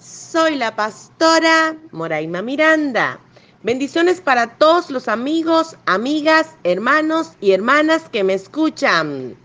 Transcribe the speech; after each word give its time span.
Soy 0.00 0.56
la 0.56 0.74
pastora 0.74 1.76
Moraima 1.92 2.40
Miranda. 2.40 3.20
Bendiciones 3.62 4.22
para 4.22 4.56
todos 4.56 4.88
los 4.88 5.08
amigos, 5.08 5.76
amigas, 5.84 6.56
hermanos 6.64 7.32
y 7.38 7.52
hermanas 7.52 8.08
que 8.10 8.24
me 8.24 8.32
escuchan. 8.32 9.36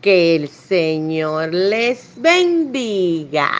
Que 0.00 0.36
el 0.36 0.48
Señor 0.48 1.52
les 1.52 2.12
bendiga 2.16 3.50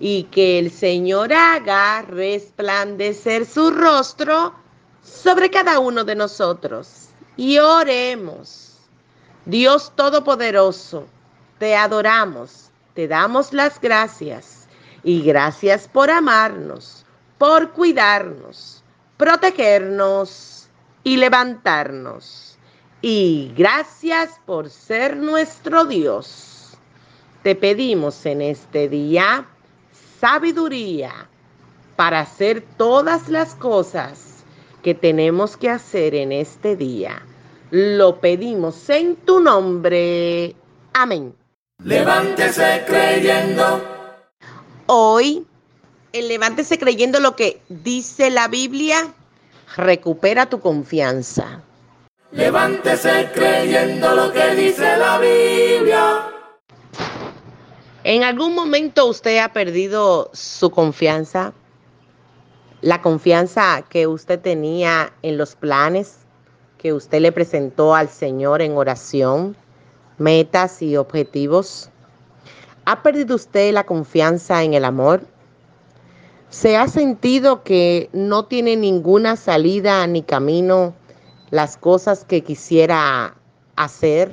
y 0.00 0.22
que 0.24 0.58
el 0.58 0.70
Señor 0.70 1.30
haga 1.34 2.00
resplandecer 2.00 3.44
su 3.44 3.70
rostro 3.70 4.54
sobre 5.02 5.50
cada 5.50 5.78
uno 5.78 6.04
de 6.04 6.14
nosotros. 6.14 7.08
Y 7.36 7.58
oremos. 7.58 8.78
Dios 9.44 9.92
Todopoderoso, 9.94 11.06
te 11.58 11.76
adoramos, 11.76 12.70
te 12.94 13.06
damos 13.08 13.52
las 13.52 13.78
gracias 13.78 14.61
y 15.04 15.22
gracias 15.22 15.88
por 15.88 16.10
amarnos, 16.10 17.04
por 17.38 17.70
cuidarnos, 17.70 18.82
protegernos 19.16 20.68
y 21.04 21.16
levantarnos. 21.16 22.58
Y 23.00 23.52
gracias 23.56 24.30
por 24.46 24.70
ser 24.70 25.16
nuestro 25.16 25.84
Dios. 25.84 26.78
Te 27.42 27.56
pedimos 27.56 28.24
en 28.26 28.42
este 28.42 28.88
día 28.88 29.46
sabiduría 30.20 31.28
para 31.96 32.20
hacer 32.20 32.64
todas 32.76 33.28
las 33.28 33.56
cosas 33.56 34.44
que 34.82 34.94
tenemos 34.94 35.56
que 35.56 35.68
hacer 35.68 36.14
en 36.14 36.30
este 36.30 36.76
día. 36.76 37.22
Lo 37.70 38.20
pedimos 38.20 38.88
en 38.88 39.16
tu 39.16 39.40
nombre. 39.40 40.54
Amén. 40.92 41.34
Levántese 41.82 42.84
creyendo 42.86 43.91
Hoy, 44.94 45.46
el 46.12 46.28
levántese 46.28 46.78
creyendo 46.78 47.18
lo 47.18 47.34
que 47.34 47.62
dice 47.70 48.28
la 48.28 48.46
Biblia, 48.48 49.14
recupera 49.74 50.50
tu 50.50 50.60
confianza. 50.60 51.62
Levántese 52.30 53.30
creyendo 53.32 54.14
lo 54.14 54.30
que 54.30 54.54
dice 54.54 54.98
la 54.98 55.16
Biblia. 55.18 56.26
¿En 58.04 58.22
algún 58.22 58.54
momento 58.54 59.06
usted 59.06 59.38
ha 59.38 59.54
perdido 59.54 60.28
su 60.34 60.70
confianza? 60.70 61.54
La 62.82 63.00
confianza 63.00 63.86
que 63.88 64.06
usted 64.06 64.40
tenía 64.40 65.14
en 65.22 65.38
los 65.38 65.56
planes 65.56 66.18
que 66.76 66.92
usted 66.92 67.22
le 67.22 67.32
presentó 67.32 67.94
al 67.94 68.10
Señor 68.10 68.60
en 68.60 68.76
oración, 68.76 69.56
metas 70.18 70.82
y 70.82 70.98
objetivos. 70.98 71.88
¿Ha 72.84 73.04
perdido 73.04 73.36
usted 73.36 73.72
la 73.72 73.84
confianza 73.84 74.64
en 74.64 74.74
el 74.74 74.84
amor? 74.84 75.24
¿Se 76.50 76.76
ha 76.76 76.88
sentido 76.88 77.62
que 77.62 78.10
no 78.12 78.46
tiene 78.46 78.74
ninguna 78.74 79.36
salida 79.36 80.04
ni 80.08 80.22
camino 80.22 80.92
las 81.50 81.76
cosas 81.76 82.24
que 82.24 82.42
quisiera 82.42 83.36
hacer? 83.76 84.32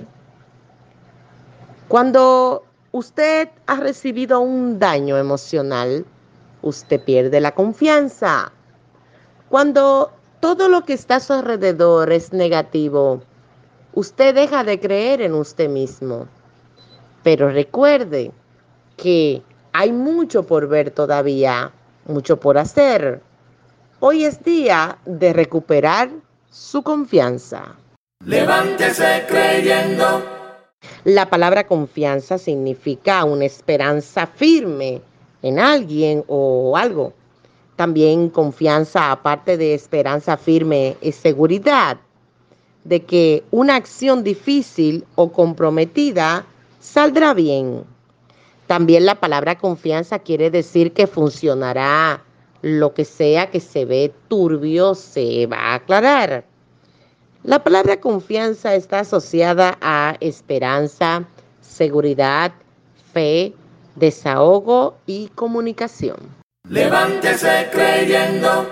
Cuando 1.87 2.63
usted 2.91 3.49
ha 3.67 3.75
recibido 3.75 4.39
un 4.39 4.79
daño 4.79 5.17
emocional, 5.17 6.07
usted 6.63 7.03
pierde 7.03 7.39
la 7.41 7.53
confianza. 7.53 8.51
Cuando 9.47 10.11
todo 10.39 10.69
lo 10.69 10.85
que 10.85 10.93
está 10.93 11.17
a 11.17 11.19
su 11.19 11.33
alrededor 11.33 12.11
es 12.11 12.33
negativo, 12.33 13.21
usted 13.93 14.33
deja 14.33 14.63
de 14.63 14.79
creer 14.79 15.21
en 15.21 15.35
usted 15.35 15.69
mismo. 15.69 16.27
Pero 17.21 17.49
recuerde 17.49 18.31
que 19.01 19.41
hay 19.73 19.91
mucho 19.91 20.43
por 20.43 20.67
ver 20.67 20.91
todavía, 20.91 21.71
mucho 22.05 22.39
por 22.39 22.57
hacer. 22.57 23.21
Hoy 23.99 24.25
es 24.25 24.43
día 24.43 24.97
de 25.05 25.33
recuperar 25.33 26.09
su 26.49 26.83
confianza. 26.83 27.75
Levántese 28.25 29.25
creyendo. 29.27 30.23
La 31.03 31.29
palabra 31.29 31.67
confianza 31.67 32.37
significa 32.37 33.23
una 33.23 33.45
esperanza 33.45 34.27
firme 34.27 35.01
en 35.41 35.59
alguien 35.59 36.23
o 36.27 36.75
algo. 36.75 37.13
También 37.75 38.29
confianza, 38.29 39.11
aparte 39.11 39.57
de 39.57 39.73
esperanza 39.73 40.35
firme, 40.35 40.97
es 41.01 41.15
seguridad 41.15 41.97
de 42.83 43.03
que 43.05 43.43
una 43.51 43.75
acción 43.75 44.23
difícil 44.23 45.05
o 45.15 45.31
comprometida 45.31 46.45
saldrá 46.79 47.33
bien. 47.33 47.83
También 48.69 49.07
la 49.07 49.15
palabra 49.15 49.57
confianza 49.57 50.19
quiere 50.19 50.51
decir 50.51 50.93
que 50.93 51.07
funcionará. 51.07 52.23
Lo 52.61 52.93
que 52.93 53.03
sea 53.03 53.49
que 53.49 53.61
se 53.61 53.83
ve 53.83 54.13
turbio 54.27 54.93
se 54.93 55.47
va 55.47 55.57
a 55.57 55.73
aclarar. 55.73 56.45
La 57.41 57.63
palabra 57.63 57.99
confianza 57.99 58.75
está 58.75 58.99
asociada 58.99 59.75
a 59.81 60.17
esperanza, 60.19 61.27
seguridad, 61.61 62.51
fe, 63.11 63.55
desahogo 63.95 64.97
y 65.07 65.29
comunicación. 65.29 66.17
Levántese 66.69 67.69
creyendo. 67.71 68.69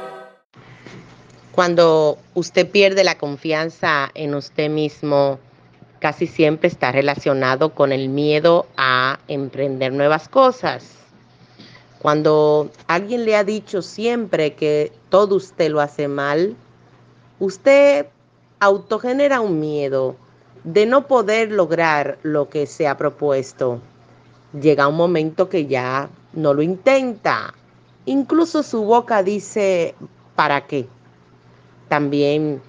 Cuando 1.54 2.20
usted 2.36 2.70
pierde 2.70 3.04
la 3.04 3.18
confianza 3.18 4.12
en 4.14 4.36
usted 4.36 4.70
mismo, 4.70 5.40
casi 6.00 6.28
siempre 6.28 6.68
está 6.68 6.92
relacionado 6.92 7.74
con 7.74 7.92
el 7.92 8.10
miedo 8.10 8.68
a 8.78 9.20
emprender 9.28 9.94
nuevas 9.94 10.30
cosas. 10.30 10.96
Cuando 12.00 12.70
alguien 12.88 13.26
le 13.26 13.36
ha 13.36 13.44
dicho 13.44 13.82
siempre 13.82 14.54
que 14.54 14.92
todo 15.10 15.36
usted 15.36 15.72
lo 15.72 15.82
hace 15.82 16.08
mal, 16.08 16.56
usted 17.40 18.08
autogenera 18.60 19.42
un 19.42 19.60
miedo 19.60 20.16
de 20.64 20.86
no 20.86 21.08
poder 21.08 21.52
lograr 21.52 22.20
lo 22.24 22.50
que 22.50 22.68
se 22.68 22.88
ha 22.88 22.98
propuesto. 22.98 23.82
Llega 24.60 24.88
un 24.88 24.96
momento 24.96 25.50
que 25.50 25.66
ya 25.66 26.10
no 26.34 26.54
lo 26.54 26.62
intenta. 26.62 27.54
Incluso 28.06 28.64
su 28.64 28.84
boca 28.84 29.24
dice, 29.24 29.96
¿para 30.36 30.68
qué? 30.68 30.88
También 31.88 32.62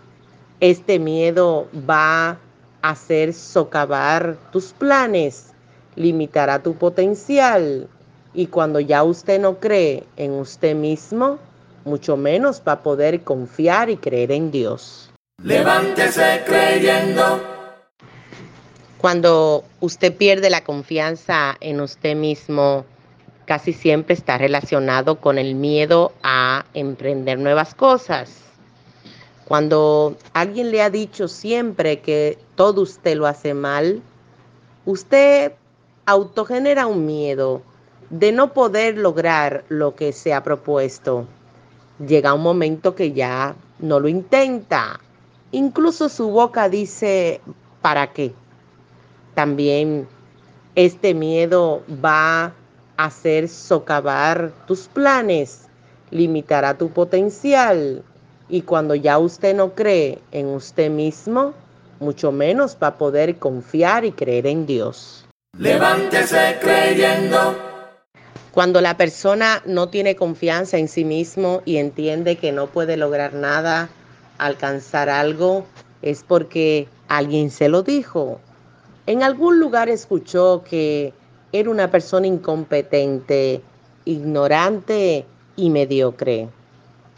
este 0.61 0.99
miedo 0.99 1.69
va 1.89 2.39
hacer 2.83 3.33
socavar 3.33 4.37
tus 4.53 4.73
planes, 4.73 5.53
limitará 5.97 6.63
tu 6.63 6.75
potencial 6.75 7.89
y 8.35 8.47
cuando 8.47 8.81
ya 8.81 9.03
usted 9.03 9.41
no 9.41 9.59
cree 9.59 10.05
en 10.17 10.33
usted 10.33 10.75
mismo, 10.75 11.39
mucho 11.85 12.17
menos 12.17 12.63
va 12.67 12.73
a 12.73 12.83
poder 12.83 13.23
confiar 13.23 13.91
y 13.91 13.97
creer 13.97 14.33
en 14.33 14.51
Dios. 14.51 15.11
Levántese 15.43 16.43
creyendo. 16.47 17.43
Cuando 18.99 19.65
usted 19.81 20.15
pierde 20.15 20.51
la 20.51 20.65
confianza 20.65 21.57
en 21.61 21.81
usted 21.81 22.17
mismo, 22.17 22.85
casi 23.45 23.73
siempre 23.73 24.15
está 24.15 24.39
relacionado 24.39 25.21
con 25.21 25.39
el 25.39 25.55
miedo 25.55 26.13
a 26.23 26.65
emprender 26.75 27.39
nuevas 27.39 27.75
cosas 27.75 28.48
cuando 29.49 30.15
alguien 30.35 30.71
le 30.71 30.83
ha 30.83 30.91
dicho 30.91 31.27
siempre 31.27 32.01
que 32.01 32.37
todo 32.55 32.83
usted 32.83 33.17
lo 33.17 33.27
hace 33.27 33.55
mal, 33.55 34.03
usted 34.85 35.53
autogenera 36.05 36.87
un 36.87 37.07
miedo 37.07 37.63
de 38.11 38.31
no 38.31 38.53
poder 38.53 38.99
lograr 38.99 39.65
lo 39.71 39.95
que 39.95 40.13
se 40.13 40.35
ha 40.35 40.43
propuesto. 40.43 41.27
Llega 42.07 42.35
un 42.35 42.43
momento 42.43 42.95
que 42.95 43.13
ya 43.13 43.57
no 43.79 44.01
lo 44.01 44.09
intenta. 44.09 45.01
Incluso 45.51 46.11
su 46.11 46.29
boca 46.29 46.69
dice, 46.69 47.41
¿para 47.81 48.13
qué? 48.13 48.35
También 49.35 50.07
este 50.75 51.15
miedo 51.15 51.83
va 52.05 52.45
a 52.45 52.53
hacer 52.99 53.49
socavar 53.49 54.53
tus 54.67 54.89
planes, 54.89 55.69
limitará 56.11 56.77
tu 56.77 56.91
potencial 56.91 58.05
y 58.49 58.63
cuando 58.63 58.95
ya 58.95 59.19
usted 59.19 59.55
no 59.55 59.75
cree 59.75 60.19
en 60.33 60.47
usted 60.47 60.91
mismo, 60.91 61.55
mucho 62.01 62.33
menos 62.33 62.77
va 62.83 62.89
a 62.89 62.99
poder 62.99 63.37
confiar 63.37 64.05
y 64.05 64.13
creer 64.13 64.47
en 64.47 64.67
Dios. 64.67 65.27
Levántese 65.59 66.59
creyendo. 66.61 67.57
Cuando 68.53 68.81
la 68.81 68.97
persona 68.97 69.63
no 69.67 69.89
tiene 69.89 70.17
confianza 70.17 70.79
en 70.79 70.89
sí 70.89 71.05
mismo 71.05 71.63
y 71.65 71.77
entiende 71.77 72.37
que 72.37 72.53
no 72.53 72.67
puede 72.69 72.97
lograr 72.97 73.35
nada, 73.35 73.89
alcanzar 74.39 75.09
algo, 75.09 75.65
es 76.03 76.25
porque 76.27 76.89
alguien 77.09 77.51
se 77.51 77.69
lo 77.69 77.83
dijo. 77.83 78.41
En 79.07 79.23
algún 79.23 79.61
lugar 79.61 79.89
escuchó 79.89 80.65
que 80.69 81.13
era 81.53 81.71
una 81.71 81.91
persona 81.91 82.27
incompetente, 82.27 83.63
ignorante 84.05 85.25
y 85.57 85.71
mediocre. 85.71 86.49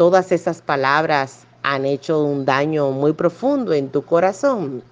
Todas 0.00 0.32
esas 0.32 0.62
palabras 0.62 1.44
han 1.62 1.84
hecho 1.84 2.24
un 2.24 2.46
daño 2.46 2.90
muy 2.90 3.12
profundo 3.12 3.74
en 3.74 3.90
tu 3.90 4.00
corazón. 4.00 4.82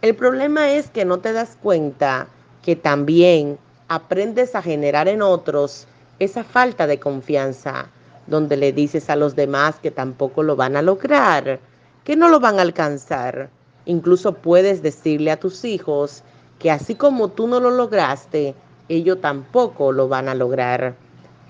El 0.00 0.14
problema 0.14 0.70
es 0.70 0.88
que 0.90 1.04
no 1.04 1.18
te 1.18 1.32
das 1.32 1.58
cuenta 1.60 2.28
que 2.62 2.76
también 2.76 3.58
aprendes 3.88 4.54
a 4.54 4.62
generar 4.62 5.08
en 5.08 5.22
otros 5.22 5.88
esa 6.20 6.44
falta 6.44 6.86
de 6.86 7.00
confianza, 7.00 7.88
donde 8.28 8.56
le 8.56 8.72
dices 8.72 9.10
a 9.10 9.16
los 9.16 9.34
demás 9.34 9.80
que 9.82 9.90
tampoco 9.90 10.44
lo 10.44 10.54
van 10.54 10.76
a 10.76 10.82
lograr, 10.82 11.58
que 12.04 12.14
no 12.14 12.28
lo 12.28 12.38
van 12.38 12.60
a 12.60 12.62
alcanzar. 12.62 13.50
Incluso 13.86 14.34
puedes 14.34 14.82
decirle 14.82 15.32
a 15.32 15.40
tus 15.40 15.64
hijos 15.64 16.22
que 16.60 16.70
así 16.70 16.94
como 16.94 17.30
tú 17.30 17.48
no 17.48 17.58
lo 17.58 17.72
lograste, 17.72 18.54
ellos 18.88 19.20
tampoco 19.20 19.90
lo 19.90 20.06
van 20.06 20.28
a 20.28 20.34
lograr. 20.36 20.94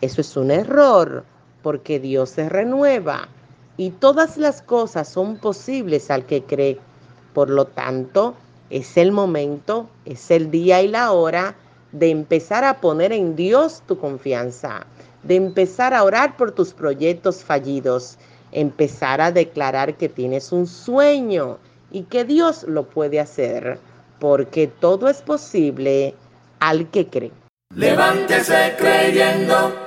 Eso 0.00 0.22
es 0.22 0.34
un 0.38 0.50
error, 0.50 1.22
porque 1.64 1.98
Dios 1.98 2.28
se 2.28 2.50
renueva 2.50 3.26
y 3.78 3.90
todas 3.90 4.36
las 4.36 4.60
cosas 4.60 5.08
son 5.08 5.38
posibles 5.38 6.10
al 6.10 6.26
que 6.26 6.42
cree. 6.42 6.78
Por 7.32 7.48
lo 7.48 7.64
tanto, 7.64 8.34
es 8.68 8.98
el 8.98 9.12
momento, 9.12 9.88
es 10.04 10.30
el 10.30 10.50
día 10.50 10.82
y 10.82 10.88
la 10.88 11.12
hora 11.12 11.56
de 11.92 12.10
empezar 12.10 12.64
a 12.64 12.82
poner 12.82 13.12
en 13.12 13.34
Dios 13.34 13.82
tu 13.86 13.98
confianza, 13.98 14.86
de 15.22 15.36
empezar 15.36 15.94
a 15.94 16.04
orar 16.04 16.36
por 16.36 16.52
tus 16.52 16.74
proyectos 16.74 17.42
fallidos, 17.42 18.18
empezar 18.52 19.22
a 19.22 19.32
declarar 19.32 19.96
que 19.96 20.10
tienes 20.10 20.52
un 20.52 20.66
sueño 20.66 21.58
y 21.90 22.02
que 22.02 22.24
Dios 22.24 22.64
lo 22.64 22.84
puede 22.84 23.20
hacer, 23.20 23.78
porque 24.20 24.66
todo 24.66 25.08
es 25.08 25.22
posible 25.22 26.14
al 26.60 26.90
que 26.90 27.08
cree. 27.08 27.32
Levántese 27.74 28.74
creyendo. 28.76 29.83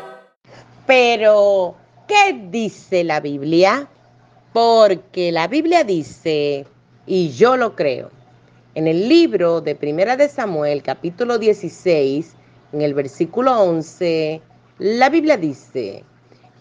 Pero, 0.88 1.76
¿qué 2.08 2.48
dice 2.50 3.04
la 3.04 3.20
Biblia? 3.20 3.90
Porque 4.54 5.34
la 5.34 5.50
Biblia 5.50 5.84
dice, 5.84 6.66
y 7.06 7.32
yo 7.32 7.58
lo 7.58 7.76
creo, 7.76 8.10
en 8.74 8.88
el 8.88 9.10
libro 9.10 9.60
de 9.60 9.76
Primera 9.76 10.16
de 10.16 10.30
Samuel, 10.30 10.82
capítulo 10.82 11.40
16, 11.40 12.34
en 12.72 12.82
el 12.82 12.94
versículo 12.94 13.60
11, 13.60 14.42
la 14.80 15.10
Biblia 15.10 15.36
dice, 15.36 16.06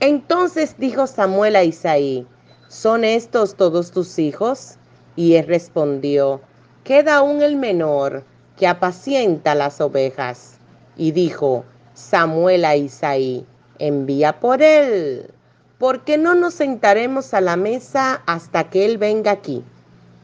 entonces 0.00 0.75
dijo 0.76 1.06
Samuel 1.06 1.55
a 1.55 1.62
Isaí, 1.62 2.26
¿son 2.67 3.05
estos 3.05 3.55
todos 3.55 3.93
tus 3.93 4.19
hijos? 4.19 4.75
Y 5.14 5.34
él 5.34 5.46
respondió, 5.46 6.40
queda 6.82 7.19
aún 7.19 7.43
el 7.43 7.55
menor 7.55 8.25
que 8.56 8.67
apacienta 8.67 9.55
las 9.55 9.81
ovejas. 9.81 10.58
Y 10.96 11.12
dijo 11.12 11.64
Samuel 11.94 12.64
a 12.64 12.75
Isaí, 12.75 13.46
envía 13.78 14.40
por 14.40 14.62
él, 14.62 15.31
porque 15.78 16.19
no 16.19 16.34
nos 16.34 16.55
sentaremos 16.55 17.34
a 17.34 17.40
la 17.40 17.56
mesa 17.56 18.23
hasta 18.26 18.70
que 18.70 18.84
él 18.84 18.99
venga 18.99 19.31
aquí. 19.31 19.62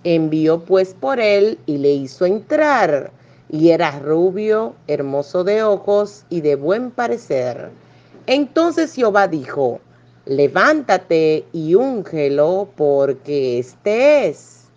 Envió 0.05 0.65
pues 0.65 0.95
por 0.95 1.21
él 1.21 1.59
y 1.67 1.79
le 1.79 1.91
hizo 1.93 2.27
entrar. 2.27 3.13
Y 3.49 3.71
era 3.71 3.99
rubio, 3.99 4.75
hermoso 4.87 5.45
de 5.45 5.63
ojos 5.63 6.25
y 6.31 6.41
de 6.41 6.57
buen 6.57 6.91
parecer. 6.91 7.71
Entonces 8.27 8.95
Jehová 8.95 9.29
dijo, 9.29 9.81
levántate 10.25 11.45
y 11.53 11.75
úngelo 11.75 12.69
porque 12.77 13.59
este 13.59 14.29
es. 14.29 14.69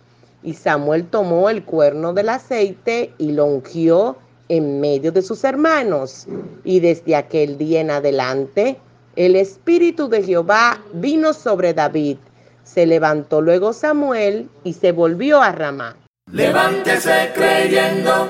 Y 0.42 0.54
Samuel 0.54 1.06
tomó 1.06 1.48
el 1.48 1.64
cuerno 1.64 2.12
del 2.12 2.28
aceite 2.28 3.12
y 3.18 3.32
lo 3.32 3.46
ungió 3.46 4.16
en 4.48 4.80
medio 4.80 5.12
de 5.12 5.22
sus 5.22 5.44
hermanos. 5.44 6.26
Y 6.64 6.80
desde 6.80 7.16
aquel 7.16 7.58
día 7.58 7.80
en 7.80 7.90
adelante, 7.90 8.78
el 9.16 9.36
Espíritu 9.36 10.08
de 10.08 10.22
Jehová 10.22 10.80
vino 10.92 11.32
sobre 11.32 11.74
David 11.74 12.18
se 12.66 12.84
levantó 12.84 13.40
luego 13.40 13.72
Samuel 13.72 14.50
y 14.64 14.72
se 14.72 14.90
volvió 14.90 15.40
a 15.40 15.52
Ramá. 15.52 15.96
Levántese 16.32 17.30
creyendo. 17.32 18.28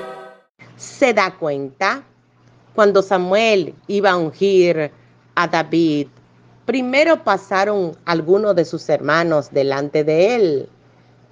Se 0.76 1.14
da 1.14 1.34
cuenta 1.34 2.02
cuando 2.74 3.00
Samuel 3.00 3.74
iba 3.86 4.10
a 4.10 4.16
ungir 4.16 4.92
a 5.34 5.48
David. 5.48 6.08
Primero 6.66 7.24
pasaron 7.24 7.96
algunos 8.04 8.54
de 8.54 8.66
sus 8.66 8.86
hermanos 8.90 9.50
delante 9.52 10.04
de 10.04 10.36
él, 10.36 10.68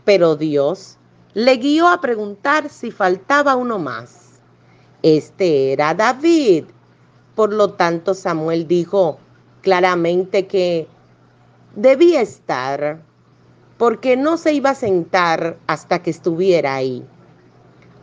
pero 0.07 0.35
Dios 0.35 0.97
le 1.35 1.57
guió 1.57 1.89
a 1.89 2.01
preguntar 2.01 2.71
si 2.71 2.91
faltaba 2.91 3.55
uno 3.55 3.79
más. 3.79 4.24
Este 5.05 5.75
era 5.75 5.93
David. 5.93 6.65
Por 7.35 7.53
lo 7.53 7.75
tanto, 7.75 8.15
Samuel 8.15 8.67
dijo 8.67 9.19
claramente 9.61 10.47
que 10.47 10.87
debía 11.77 12.23
estar, 12.23 13.03
porque 13.77 14.17
no 14.17 14.39
se 14.39 14.55
iba 14.55 14.71
a 14.71 14.75
sentar 14.75 15.59
hasta 15.67 15.99
que 15.99 16.09
estuviera 16.09 16.77
ahí. 16.77 17.05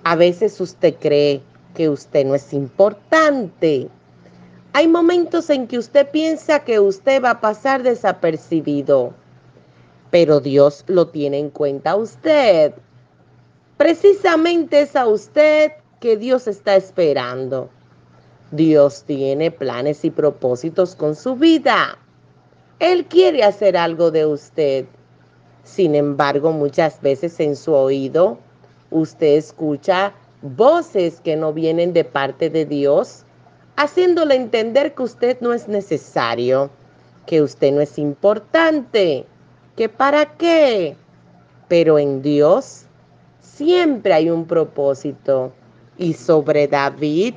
A 0.04 0.16
veces 0.16 0.62
usted 0.62 0.94
cree 1.00 1.42
que 1.74 1.90
usted 1.90 2.24
no 2.24 2.36
es 2.36 2.54
importante. 2.54 3.90
Hay 4.74 4.88
momentos 4.88 5.50
en 5.50 5.66
que 5.66 5.80
usted 5.80 6.08
piensa 6.12 6.60
que 6.60 6.80
usted 6.80 7.24
va 7.24 7.32
a 7.32 7.42
pasar 7.42 7.82
desapercibido, 7.82 9.16
pero 10.12 10.40
Dios 10.40 10.84
lo 10.86 11.08
tiene 11.08 11.40
en 11.40 11.50
cuenta 11.50 11.92
a 11.92 11.96
usted. 11.96 12.76
Precisamente 13.78 14.82
es 14.82 14.96
a 14.96 15.08
usted 15.08 15.81
que 16.02 16.18
Dios 16.18 16.48
está 16.48 16.76
esperando. 16.76 17.70
Dios 18.50 19.04
tiene 19.06 19.52
planes 19.52 20.04
y 20.04 20.10
propósitos 20.10 20.96
con 20.96 21.16
su 21.16 21.36
vida. 21.36 21.98
Él 22.80 23.06
quiere 23.06 23.44
hacer 23.44 23.78
algo 23.78 24.10
de 24.10 24.26
usted. 24.26 24.86
Sin 25.64 25.94
embargo, 25.94 26.52
muchas 26.52 27.00
veces 27.02 27.40
en 27.40 27.56
su 27.56 27.74
oído 27.74 28.40
usted 28.90 29.36
escucha 29.36 30.14
voces 30.42 31.22
que 31.22 31.36
no 31.36 31.54
vienen 31.54 31.94
de 31.94 32.04
parte 32.04 32.50
de 32.50 32.66
Dios, 32.66 33.24
haciéndole 33.76 34.34
entender 34.34 34.96
que 34.96 35.04
usted 35.04 35.38
no 35.40 35.54
es 35.54 35.68
necesario, 35.68 36.72
que 37.28 37.44
usted 37.44 37.72
no 37.72 37.80
es 37.80 38.00
importante, 38.00 39.28
que 39.76 39.88
para 39.88 40.36
qué. 40.38 40.96
Pero 41.68 42.00
en 42.00 42.24
Dios 42.24 42.86
siempre 43.40 44.14
hay 44.16 44.32
un 44.32 44.46
propósito. 44.46 45.54
Y 46.02 46.16
sobre 46.16 46.68
David 46.68 47.36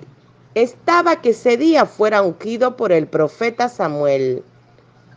estaba 0.54 1.20
que 1.20 1.30
ese 1.30 1.58
día 1.58 1.84
fuera 1.84 2.22
ungido 2.22 2.78
por 2.78 2.92
el 2.92 3.06
profeta 3.06 3.68
Samuel. 3.68 4.42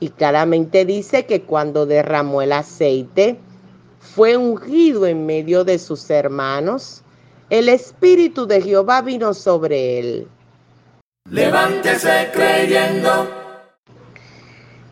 Y 0.01 0.09
claramente 0.09 0.83
dice 0.83 1.25
que 1.25 1.43
cuando 1.43 1.85
derramó 1.85 2.41
el 2.41 2.51
aceite, 2.51 3.39
fue 4.01 4.35
ungido 4.35 5.05
en 5.07 5.25
medio 5.25 5.63
de 5.63 5.79
sus 5.79 6.09
hermanos. 6.09 7.03
El 7.49 7.69
Espíritu 7.69 8.47
de 8.47 8.61
Jehová 8.61 9.01
vino 9.01 9.33
sobre 9.33 9.99
él. 9.99 10.27
Levántese 11.31 12.29
creyendo. 12.33 13.29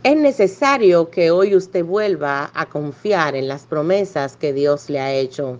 Es 0.03 0.15
necesario 0.15 1.09
que 1.09 1.29
hoy 1.29 1.57
usted 1.57 1.83
vuelva 1.83 2.51
a 2.53 2.67
confiar 2.67 3.35
en 3.35 3.49
las 3.49 3.63
promesas 3.63 4.37
que 4.37 4.53
Dios 4.53 4.89
le 4.89 5.01
ha 5.01 5.11
hecho. 5.11 5.59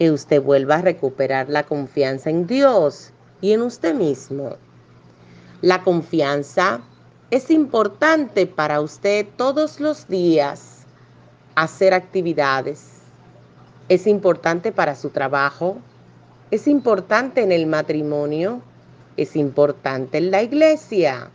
Que 0.00 0.10
usted 0.10 0.40
vuelva 0.40 0.76
a 0.76 0.80
recuperar 0.80 1.50
la 1.50 1.64
confianza 1.64 2.30
en 2.30 2.46
Dios 2.46 3.12
y 3.42 3.52
en 3.52 3.60
usted 3.60 3.94
mismo. 3.94 4.56
La 5.60 5.84
confianza 5.84 6.80
es 7.30 7.50
importante 7.50 8.46
para 8.46 8.80
usted 8.80 9.26
todos 9.36 9.78
los 9.78 10.08
días 10.08 10.86
hacer 11.54 11.92
actividades. 11.92 13.02
Es 13.90 14.06
importante 14.06 14.72
para 14.72 14.96
su 14.96 15.10
trabajo. 15.10 15.76
Es 16.50 16.66
importante 16.66 17.42
en 17.42 17.52
el 17.52 17.66
matrimonio. 17.66 18.62
Es 19.18 19.36
importante 19.36 20.16
en 20.16 20.30
la 20.30 20.42
iglesia. 20.42 21.30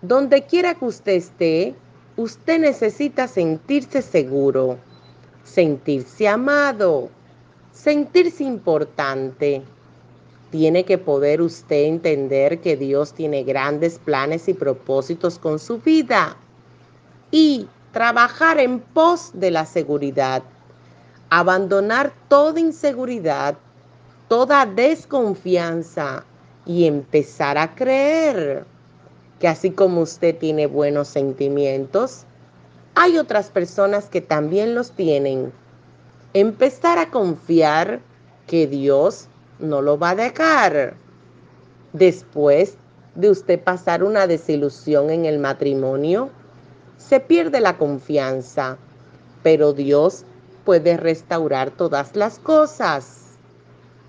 Donde 0.00 0.46
quiera 0.46 0.76
que 0.76 0.86
usted 0.86 1.12
esté, 1.12 1.74
usted 2.16 2.58
necesita 2.58 3.28
sentirse 3.28 4.00
seguro, 4.00 4.78
sentirse 5.44 6.26
amado, 6.26 7.10
sentirse 7.82 8.42
importante 8.42 9.62
tiene 10.50 10.84
que 10.84 10.98
poder 10.98 11.40
usted 11.40 11.84
entender 11.84 12.60
que 12.60 12.76
Dios 12.76 13.12
tiene 13.12 13.44
grandes 13.44 13.98
planes 13.98 14.48
y 14.48 14.54
propósitos 14.54 15.38
con 15.38 15.58
su 15.58 15.78
vida 15.78 16.36
y 17.30 17.68
trabajar 17.92 18.58
en 18.58 18.80
pos 18.80 19.30
de 19.34 19.52
la 19.52 19.64
seguridad. 19.64 20.42
Abandonar 21.30 22.12
toda 22.28 22.58
inseguridad, 22.58 23.56
toda 24.28 24.66
desconfianza 24.66 26.24
y 26.66 26.86
empezar 26.86 27.58
a 27.58 27.74
creer. 27.74 28.64
que 29.38 29.46
así 29.46 29.70
como 29.70 30.00
usted 30.00 30.36
tiene 30.36 30.66
buenos 30.66 31.06
sentimientos, 31.06 32.24
hay 32.96 33.18
otras 33.18 33.50
personas 33.50 34.06
que 34.06 34.20
también 34.20 34.74
los 34.74 34.90
tienen. 34.90 35.52
Empezar 36.34 36.98
a 36.98 37.10
confiar 37.10 38.00
que 38.46 38.66
Dios 38.66 39.28
no 39.58 39.80
lo 39.80 39.98
va 39.98 40.10
a 40.10 40.14
dejar. 40.14 40.94
Después 41.94 42.76
de 43.14 43.30
usted 43.30 43.62
pasar 43.62 44.04
una 44.04 44.26
desilusión 44.26 45.10
en 45.10 45.24
el 45.24 45.38
matrimonio, 45.38 46.30
se 46.98 47.20
pierde 47.20 47.60
la 47.60 47.78
confianza, 47.78 48.76
pero 49.42 49.72
Dios 49.72 50.24
puede 50.64 50.98
restaurar 50.98 51.70
todas 51.70 52.14
las 52.14 52.38
cosas. 52.38 53.36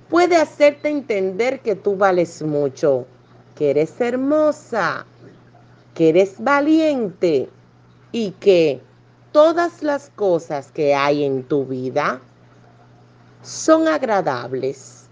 Puede 0.10 0.36
hacerte 0.36 0.90
entender 0.90 1.62
que 1.62 1.76
tú 1.76 1.96
vales 1.96 2.42
mucho, 2.42 3.06
que 3.56 3.70
eres 3.70 4.02
hermosa, 4.02 5.06
que 5.94 6.10
eres 6.10 6.36
valiente 6.38 7.48
y 8.12 8.32
que 8.32 8.82
todas 9.40 9.84
las 9.84 10.10
cosas 10.18 10.70
que 10.70 10.94
hay 10.94 11.24
en 11.24 11.44
tu 11.44 11.66
vida 11.66 12.20
son 13.42 13.88
agradables. 13.88 15.08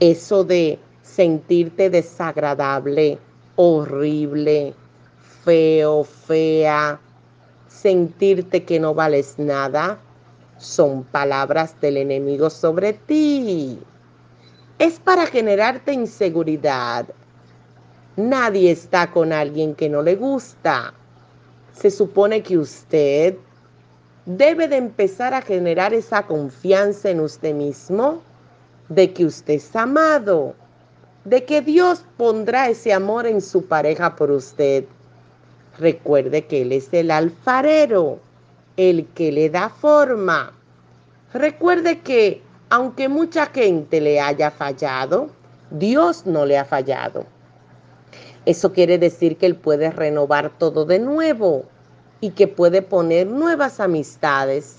Eso 0.00 0.44
de 0.44 0.78
sentirte 1.02 1.90
desagradable, 1.90 3.18
horrible, 3.56 4.72
feo, 5.44 6.04
fea, 6.04 6.98
sentirte 7.68 8.64
que 8.64 8.80
no 8.80 8.94
vales 8.94 9.34
nada, 9.36 9.98
son 10.56 11.04
palabras 11.04 11.78
del 11.82 11.98
enemigo 11.98 12.48
sobre 12.48 12.94
ti. 12.94 13.78
Es 14.78 14.98
para 14.98 15.26
generarte 15.26 15.92
inseguridad. 15.92 17.06
Nadie 18.16 18.70
está 18.70 19.10
con 19.10 19.34
alguien 19.34 19.74
que 19.74 19.90
no 19.90 20.00
le 20.00 20.16
gusta. 20.16 20.94
Se 21.74 21.90
supone 21.90 22.42
que 22.42 22.58
usted 22.58 23.36
debe 24.26 24.68
de 24.68 24.76
empezar 24.76 25.34
a 25.34 25.42
generar 25.42 25.94
esa 25.94 26.26
confianza 26.26 27.10
en 27.10 27.20
usted 27.20 27.54
mismo 27.54 28.22
de 28.88 29.12
que 29.12 29.24
usted 29.24 29.54
es 29.54 29.74
amado, 29.74 30.54
de 31.24 31.44
que 31.44 31.60
Dios 31.60 32.04
pondrá 32.16 32.68
ese 32.68 32.92
amor 32.92 33.26
en 33.26 33.40
su 33.40 33.66
pareja 33.66 34.16
por 34.16 34.30
usted. 34.30 34.84
Recuerde 35.78 36.46
que 36.46 36.62
Él 36.62 36.72
es 36.72 36.88
el 36.92 37.10
alfarero, 37.10 38.20
el 38.76 39.06
que 39.08 39.32
le 39.32 39.48
da 39.50 39.68
forma. 39.68 40.52
Recuerde 41.32 42.00
que 42.00 42.42
aunque 42.68 43.08
mucha 43.08 43.46
gente 43.46 44.00
le 44.00 44.20
haya 44.20 44.50
fallado, 44.50 45.30
Dios 45.70 46.26
no 46.26 46.46
le 46.46 46.58
ha 46.58 46.64
fallado. 46.64 47.26
Eso 48.44 48.72
quiere 48.72 48.98
decir 48.98 49.36
que 49.36 49.46
Él 49.46 49.56
puede 49.56 49.90
renovar 49.90 50.50
todo 50.58 50.84
de 50.84 50.98
nuevo 50.98 51.64
y 52.20 52.30
que 52.30 52.48
puede 52.48 52.82
poner 52.82 53.26
nuevas 53.26 53.78
amistades. 53.78 54.76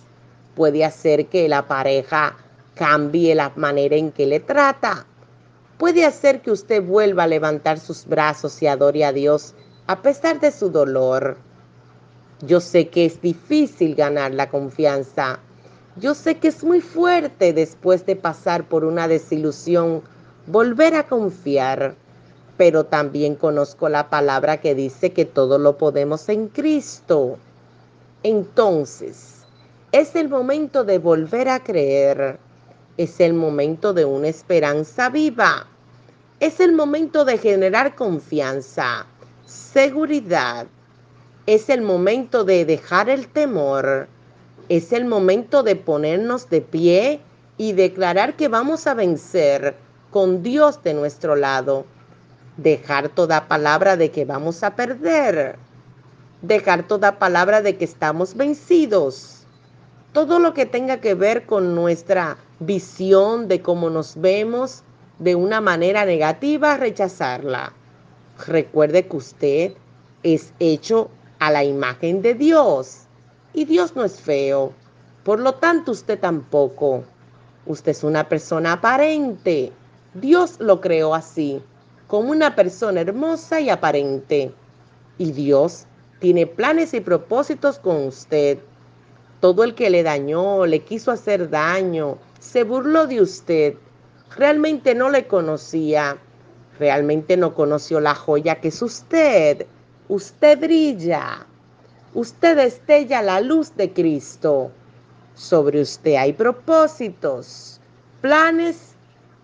Puede 0.56 0.84
hacer 0.84 1.28
que 1.28 1.48
la 1.48 1.68
pareja 1.68 2.36
cambie 2.76 3.36
la 3.36 3.52
manera 3.56 3.96
en 3.96 4.12
que 4.12 4.26
le 4.26 4.40
trata. 4.40 5.06
Puede 5.78 6.06
hacer 6.06 6.42
que 6.42 6.52
usted 6.52 6.84
vuelva 6.84 7.24
a 7.24 7.28
levantar 7.28 7.80
sus 7.80 8.06
brazos 8.06 8.62
y 8.62 8.68
adore 8.68 9.06
a 9.06 9.14
Dios 9.14 9.56
a 9.88 10.02
pesar 10.02 10.40
de 10.40 10.52
su 10.52 10.70
dolor. 10.70 11.38
Yo 12.42 12.60
sé 12.60 12.90
que 12.90 13.06
es 13.06 13.22
difícil 13.22 13.96
ganar 13.96 14.34
la 14.34 14.50
confianza. 14.50 15.40
Yo 15.96 16.14
sé 16.14 16.36
que 16.36 16.50
es 16.50 16.64
muy 16.64 16.82
fuerte 16.82 17.54
después 17.54 18.06
de 18.06 18.16
pasar 18.16 18.68
por 18.68 18.84
una 18.84 19.08
desilusión 19.08 20.02
volver 20.48 20.96
a 20.96 21.08
confiar, 21.08 21.96
pero 22.58 22.86
también 22.86 23.36
conozco 23.36 23.90
la 23.90 24.10
palabra 24.10 24.62
que 24.62 24.76
dice 24.76 25.12
que 25.12 25.26
todo 25.26 25.58
lo 25.58 25.78
podemos 25.78 26.30
en 26.30 26.48
Cristo. 26.48 27.38
Entonces, 28.22 29.46
es 29.92 30.16
el 30.16 30.30
momento 30.30 30.84
de 30.84 31.00
volver 31.00 31.50
a 31.50 31.64
creer. 31.64 32.40
Es 32.98 33.20
el 33.20 33.34
momento 33.34 33.94
de 33.94 34.06
una 34.06 34.28
esperanza 34.28 35.10
viva. 35.10 35.68
Es 36.40 36.60
el 36.60 36.74
momento 36.74 37.26
de 37.26 37.38
generar 37.38 37.96
confianza 37.96 39.08
seguridad. 39.46 40.68
Es 41.46 41.70
el 41.70 41.82
momento 41.82 42.44
de 42.44 42.66
dejar 42.66 43.10
el 43.10 43.28
temor. 43.28 44.08
Es 44.70 44.94
el 44.94 45.06
momento 45.06 45.64
de 45.64 45.76
ponernos 45.76 46.50
de 46.50 46.62
pie 46.62 47.22
y 47.58 47.74
declarar 47.74 48.36
que 48.36 48.48
vamos 48.48 48.88
a 48.88 48.94
vencer 48.94 49.76
con 50.12 50.42
Dios 50.42 50.82
de 50.84 50.94
nuestro 50.94 51.36
lado. 51.36 51.86
Dejar 52.58 53.10
toda 53.10 53.48
palabra 53.48 53.98
de 53.98 54.12
que 54.12 54.26
vamos 54.26 54.64
a 54.64 54.76
perder. 54.76 55.58
Dejar 56.42 56.88
toda 56.88 57.20
palabra 57.20 57.62
de 57.62 57.78
que 57.78 57.86
estamos 57.86 58.36
vencidos. 58.36 59.46
Todo 60.12 60.40
lo 60.40 60.54
que 60.54 60.66
tenga 60.66 60.98
que 61.02 61.16
ver 61.16 61.46
con 61.46 61.74
nuestra 61.76 62.38
visión 62.60 63.48
de 63.48 63.62
cómo 63.62 63.90
nos 63.90 64.20
vemos 64.20 64.84
de 65.20 65.36
una 65.36 65.62
manera 65.62 66.06
negativa, 66.06 66.78
rechazarla 66.78 67.74
Recuerde 68.48 69.08
que 69.08 69.16
usted 69.16 69.74
es 70.24 70.54
hecho 70.60 71.10
a 71.40 71.52
la 71.52 71.64
imagen 71.64 72.22
de 72.22 72.34
Dios 72.34 73.04
y 73.54 73.66
Dios 73.66 73.96
no 73.96 74.04
es 74.04 74.20
feo. 74.20 74.74
Por 75.24 75.40
lo 75.40 75.54
tanto, 75.56 75.92
usted 75.92 76.20
tampoco. 76.20 77.04
Usted 77.66 77.92
es 77.92 78.04
una 78.04 78.28
persona 78.28 78.74
aparente. 78.74 79.72
Dios 80.16 80.56
lo 80.60 80.82
creó 80.82 81.14
así, 81.14 81.62
como 82.14 82.30
una 82.30 82.56
persona 82.56 83.02
hermosa 83.02 83.60
y 83.60 83.72
aparente. 83.72 84.54
Y 85.18 85.32
Dios 85.32 85.88
tiene 86.20 86.46
planes 86.46 86.94
y 86.94 87.02
propósitos 87.02 87.80
con 87.80 88.06
usted. 88.06 88.60
Todo 89.40 89.64
el 89.64 89.74
que 89.74 89.90
le 89.90 90.04
dañó, 90.04 90.68
le 90.68 90.82
quiso 90.82 91.10
hacer 91.10 91.50
daño, 91.50 92.20
se 92.40 92.66
burló 92.66 93.08
de 93.08 93.20
usted, 93.20 93.74
realmente 94.38 94.94
no 94.94 95.10
le 95.10 95.26
conocía 95.26 96.20
Realmente 96.80 97.36
no 97.36 97.56
conoció 97.56 98.00
la 98.00 98.14
joya 98.14 98.62
que 98.62 98.68
es 98.68 98.80
usted. 98.84 99.66
Usted 100.08 100.60
brilla. 100.60 101.48
Usted 102.14 102.60
estella 102.60 103.24
la 103.24 103.42
luz 103.42 103.76
de 103.76 103.92
Cristo. 103.92 104.70
Sobre 105.34 105.82
usted 105.82 106.14
hay 106.18 106.34
propósitos, 106.34 107.82
planes 108.22 108.94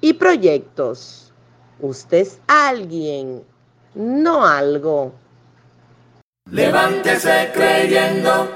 y 0.01 0.13
proyectos. 0.13 1.28
Usted 1.81 2.17
es 2.19 2.39
alguien, 2.47 3.43
no 3.95 4.45
algo. 4.45 5.13
Levántese 6.51 7.51
creyendo. 7.53 8.49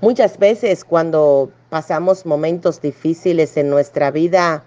Muchas 0.00 0.38
veces 0.38 0.84
cuando 0.84 1.50
pasamos 1.68 2.24
momentos 2.24 2.80
difíciles 2.80 3.56
en 3.56 3.68
nuestra 3.68 4.10
vida, 4.10 4.64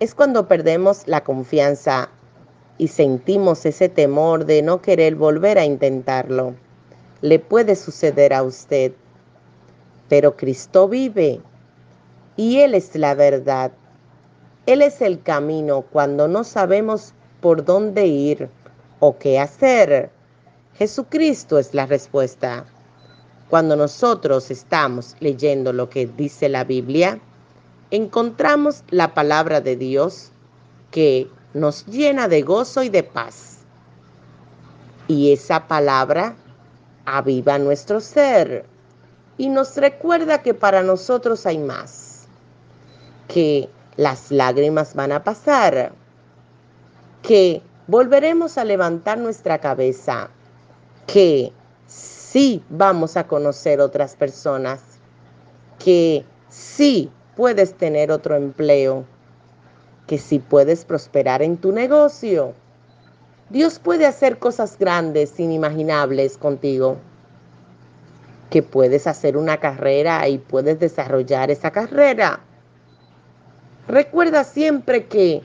es 0.00 0.14
cuando 0.14 0.48
perdemos 0.48 1.02
la 1.06 1.24
confianza 1.24 2.08
y 2.78 2.88
sentimos 2.88 3.66
ese 3.66 3.88
temor 3.88 4.46
de 4.46 4.62
no 4.62 4.80
querer 4.80 5.14
volver 5.16 5.58
a 5.58 5.64
intentarlo. 5.64 6.54
Le 7.20 7.38
puede 7.38 7.74
suceder 7.76 8.32
a 8.32 8.42
usted, 8.42 8.92
pero 10.08 10.36
Cristo 10.36 10.88
vive 10.88 11.40
y 12.36 12.60
Él 12.60 12.74
es 12.74 12.94
la 12.94 13.14
verdad. 13.14 13.72
Él 14.68 14.82
es 14.82 15.00
el 15.00 15.22
camino 15.22 15.80
cuando 15.80 16.28
no 16.28 16.44
sabemos 16.44 17.14
por 17.40 17.64
dónde 17.64 18.06
ir 18.06 18.50
o 19.00 19.16
qué 19.16 19.40
hacer. 19.40 20.10
Jesucristo 20.74 21.58
es 21.58 21.72
la 21.72 21.86
respuesta. 21.86 22.66
Cuando 23.48 23.76
nosotros 23.76 24.50
estamos 24.50 25.16
leyendo 25.20 25.72
lo 25.72 25.88
que 25.88 26.06
dice 26.06 26.50
la 26.50 26.64
Biblia, 26.64 27.18
encontramos 27.90 28.84
la 28.90 29.14
palabra 29.14 29.62
de 29.62 29.74
Dios 29.76 30.32
que 30.90 31.30
nos 31.54 31.86
llena 31.86 32.28
de 32.28 32.42
gozo 32.42 32.82
y 32.82 32.90
de 32.90 33.04
paz. 33.04 33.60
Y 35.06 35.32
esa 35.32 35.66
palabra 35.66 36.36
aviva 37.06 37.58
nuestro 37.58 38.02
ser 38.02 38.66
y 39.38 39.48
nos 39.48 39.78
recuerda 39.78 40.42
que 40.42 40.52
para 40.52 40.82
nosotros 40.82 41.46
hay 41.46 41.56
más, 41.56 42.28
que 43.28 43.70
las 43.98 44.30
lágrimas 44.30 44.94
van 44.94 45.10
a 45.10 45.24
pasar, 45.24 45.92
que 47.20 47.60
volveremos 47.88 48.56
a 48.56 48.64
levantar 48.64 49.18
nuestra 49.18 49.58
cabeza, 49.58 50.30
que 51.08 51.52
sí 51.88 52.62
vamos 52.70 53.16
a 53.16 53.26
conocer 53.26 53.80
otras 53.80 54.14
personas, 54.14 54.80
que 55.80 56.24
sí 56.48 57.10
puedes 57.36 57.74
tener 57.74 58.12
otro 58.12 58.36
empleo, 58.36 59.04
que 60.06 60.18
si 60.18 60.38
puedes 60.38 60.84
prosperar 60.84 61.42
en 61.42 61.56
tu 61.56 61.72
negocio. 61.72 62.54
Dios 63.50 63.80
puede 63.80 64.06
hacer 64.06 64.38
cosas 64.38 64.78
grandes, 64.78 65.40
inimaginables 65.40 66.38
contigo, 66.38 66.98
que 68.48 68.62
puedes 68.62 69.08
hacer 69.08 69.36
una 69.36 69.56
carrera 69.56 70.28
y 70.28 70.38
puedes 70.38 70.78
desarrollar 70.78 71.50
esa 71.50 71.72
carrera. 71.72 72.44
Recuerda 73.88 74.44
siempre 74.44 75.06
que 75.06 75.40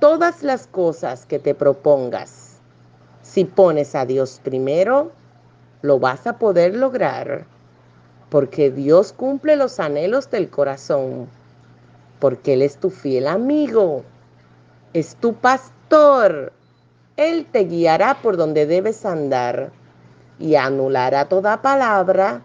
todas 0.00 0.42
las 0.42 0.66
cosas 0.66 1.26
que 1.26 1.38
te 1.38 1.54
propongas 1.54 2.58
Si 3.22 3.44
pones 3.44 3.94
a 3.94 4.04
Dios 4.04 4.40
primero, 4.42 5.12
lo 5.80 6.00
vas 6.00 6.26
a 6.26 6.40
poder 6.40 6.74
lograr, 6.74 7.46
porque 8.30 8.72
Dios 8.72 9.12
cumple 9.12 9.54
los 9.54 9.78
anhelos 9.78 10.28
del 10.28 10.50
corazón, 10.50 11.28
porque 12.18 12.54
Él 12.54 12.62
es 12.62 12.78
tu 12.78 12.90
fiel 12.90 13.28
amigo, 13.28 14.02
es 14.92 15.14
tu 15.14 15.34
pastor. 15.34 16.52
Él 17.16 17.46
te 17.52 17.60
guiará 17.60 18.18
por 18.22 18.36
donde 18.36 18.66
debes 18.66 19.06
andar 19.06 19.70
y 20.40 20.56
anulará 20.56 21.28
toda 21.28 21.62
palabra 21.62 22.42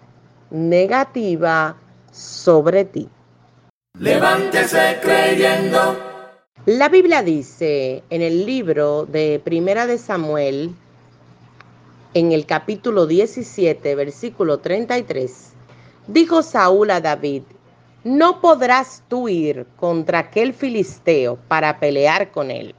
negativa 0.52 1.76
sobre 2.12 2.86
ti. 2.86 3.10
Levántese 4.00 5.00
creyendo. 5.02 5.98
La 6.68 6.88
Biblia 6.88 7.24
dice 7.24 8.04
en 8.12 8.22
el 8.22 8.46
libro 8.46 9.08
de 9.08 9.42
Primera 9.44 9.88
de 9.88 9.98
Samuel, 9.98 10.76
en 12.14 12.32
el 12.32 12.46
capítulo 12.46 13.08
17, 13.08 13.96
versículo 13.96 14.60
33, 14.60 15.54
dijo 16.06 16.44
Saúl 16.44 16.92
a 16.92 17.02
David, 17.02 17.42
no 18.04 18.40
podrás 18.40 19.02
tú 19.08 19.30
ir 19.30 19.66
contra 19.78 20.20
aquel 20.20 20.54
filisteo 20.54 21.40
para 21.48 21.80
pelear 21.80 22.30
con 22.30 22.52
él, 22.52 22.76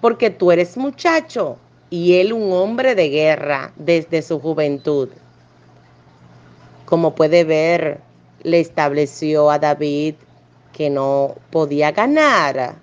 porque 0.00 0.30
tú 0.30 0.50
eres 0.50 0.76
muchacho 0.76 1.58
y 1.90 2.14
él 2.14 2.32
un 2.32 2.52
hombre 2.52 2.96
de 2.96 3.08
guerra 3.08 3.72
desde 3.76 4.20
su 4.20 4.40
juventud. 4.40 5.10
Como 6.86 7.14
puede 7.14 7.44
ver, 7.44 8.00
le 8.42 8.58
estableció 8.58 9.48
a 9.48 9.60
David 9.60 10.16
que 10.76 10.90
no 10.90 11.34
podía 11.50 11.92
ganar 11.92 12.76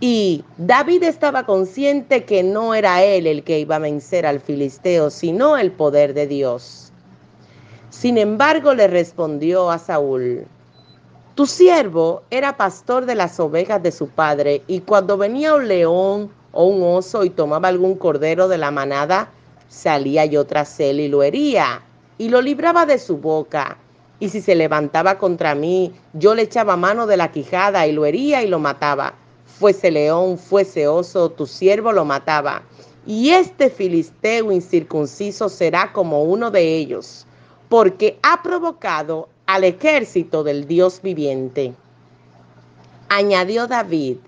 y 0.00 0.44
David 0.58 1.02
estaba 1.02 1.44
consciente 1.44 2.24
que 2.24 2.44
no 2.44 2.74
era 2.74 3.02
él 3.02 3.26
el 3.26 3.42
que 3.42 3.58
iba 3.58 3.76
a 3.76 3.80
vencer 3.80 4.26
al 4.26 4.40
filisteo, 4.40 5.10
sino 5.10 5.56
el 5.56 5.72
poder 5.72 6.14
de 6.14 6.28
Dios. 6.28 6.92
Sin 7.90 8.16
embargo, 8.16 8.74
le 8.74 8.86
respondió 8.86 9.70
a 9.70 9.78
Saúl, 9.78 10.46
tu 11.34 11.46
siervo 11.46 12.22
era 12.30 12.56
pastor 12.56 13.06
de 13.06 13.16
las 13.16 13.40
ovejas 13.40 13.82
de 13.82 13.90
su 13.90 14.08
padre, 14.08 14.62
y 14.68 14.80
cuando 14.80 15.18
venía 15.18 15.54
un 15.54 15.66
león 15.66 16.30
o 16.52 16.66
un 16.66 16.96
oso 16.96 17.24
y 17.24 17.30
tomaba 17.30 17.66
algún 17.66 17.96
cordero 17.96 18.46
de 18.46 18.58
la 18.58 18.70
manada, 18.70 19.30
salía 19.68 20.26
yo 20.26 20.44
tras 20.46 20.78
él 20.78 21.00
y 21.00 21.08
lo 21.08 21.24
hería, 21.24 21.82
y 22.18 22.28
lo 22.28 22.40
libraba 22.40 22.86
de 22.86 22.98
su 22.98 23.16
boca. 23.16 23.78
Y 24.20 24.30
si 24.30 24.40
se 24.40 24.54
levantaba 24.54 25.18
contra 25.18 25.54
mí, 25.54 25.92
yo 26.12 26.34
le 26.34 26.42
echaba 26.42 26.76
mano 26.76 27.06
de 27.06 27.16
la 27.16 27.30
quijada 27.30 27.86
y 27.86 27.92
lo 27.92 28.04
hería 28.04 28.42
y 28.42 28.48
lo 28.48 28.58
mataba 28.58 29.14
fuese 29.58 29.90
león, 29.90 30.38
fuese 30.38 30.86
oso, 30.86 31.30
tu 31.30 31.46
siervo 31.46 31.92
lo 31.92 32.04
mataba. 32.04 32.62
Y 33.06 33.30
este 33.30 33.70
filisteo 33.70 34.52
incircunciso 34.52 35.48
será 35.48 35.92
como 35.92 36.22
uno 36.22 36.50
de 36.50 36.76
ellos, 36.76 37.26
porque 37.68 38.18
ha 38.22 38.42
provocado 38.42 39.28
al 39.46 39.64
ejército 39.64 40.44
del 40.44 40.66
Dios 40.68 41.02
viviente. 41.02 41.74
Añadió 43.08 43.66
David, 43.66 44.18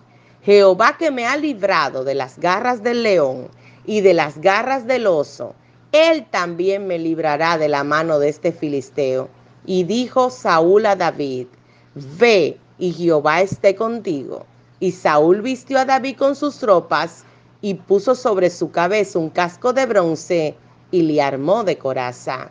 Jehová 0.43 0.97
que 0.99 1.11
me 1.11 1.27
ha 1.27 1.37
librado 1.37 2.03
de 2.03 2.15
las 2.15 2.39
garras 2.39 2.83
del 2.83 3.03
león 3.03 3.49
y 3.85 4.01
de 4.01 4.15
las 4.15 4.41
garras 4.41 4.87
del 4.87 5.07
oso, 5.07 5.55
él 5.93 6.27
también 6.31 6.87
me 6.87 6.99
librará 6.99 7.59
de 7.59 7.69
la 7.69 7.85
mano 7.85 8.19
de 8.19 8.31
este 8.31 8.53
filisteo. 8.53 9.29
Y 9.67 9.85
dijo 9.85 10.31
Saúl 10.31 10.87
a 10.87 10.97
David, 10.97 11.47
Ve 11.95 12.59
y 12.79 12.93
Jehová 12.93 13.43
esté 13.43 13.75
contigo. 13.75 14.47
Y 14.79 14.93
Saúl 14.93 15.43
vistió 15.43 15.79
a 15.79 15.85
David 15.85 16.17
con 16.17 16.35
sus 16.35 16.63
ropas 16.63 17.25
y 17.61 17.75
puso 17.75 18.15
sobre 18.15 18.51
su 18.51 18.71
cabeza 18.71 19.19
un 19.19 19.31
casco 19.31 19.73
de 19.73 19.87
bronce 19.87 20.57
y 20.91 21.03
le 21.03 21.21
armó 21.21 21.65
de 21.65 21.77
coraza. 21.77 22.51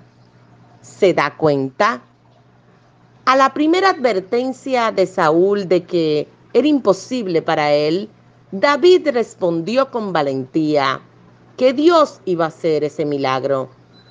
¿Se 0.82 1.14
da 1.14 1.36
cuenta? 1.36 2.02
A 3.26 3.36
la 3.36 3.54
primera 3.54 3.90
advertencia 3.90 4.92
de 4.92 5.06
Saúl 5.06 5.68
de 5.68 5.84
que 5.84 6.28
era 6.54 6.68
imposible 6.68 7.42
para 7.42 7.74
él, 7.74 8.10
David 8.52 9.10
respondió 9.10 9.92
con 9.92 10.14
valentía 10.14 11.02
que 11.58 11.74
Dios 11.74 12.22
iba 12.26 12.46
a 12.46 12.48
hacer 12.48 12.84
ese 12.84 13.06
milagro 13.06 13.70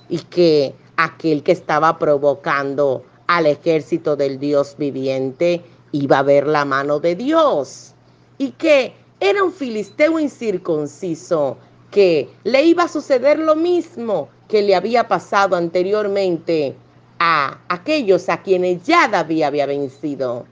y 0.09 0.19
que 0.19 0.75
aquel 0.99 1.43
que 1.43 1.53
estaba 1.53 1.99
provocando 1.99 3.05
al 3.29 3.47
ejército 3.47 4.17
del 4.17 4.39
Dios 4.39 4.75
viviente 4.77 5.63
iba 5.93 6.19
a 6.19 6.23
ver 6.23 6.47
la 6.47 6.65
mano 6.65 6.99
de 7.01 7.15
Dios 7.15 7.95
y 8.37 8.51
que 8.51 8.93
era 9.21 9.43
un 9.43 9.53
filisteo 9.53 10.19
incircunciso, 10.19 11.57
que 11.91 12.29
le 12.45 12.65
iba 12.65 12.85
a 12.85 12.89
suceder 12.89 13.39
lo 13.39 13.57
mismo 13.57 14.29
que 14.49 14.63
le 14.63 14.75
había 14.75 15.09
pasado 15.09 15.57
anteriormente 15.57 16.75
a 17.19 17.59
aquellos 17.69 18.29
a 18.29 18.43
quienes 18.43 18.83
ya 18.83 19.09
David 19.09 19.43
había 19.43 19.67
vencido. 19.67 20.47